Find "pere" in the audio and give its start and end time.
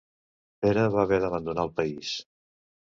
0.65-0.87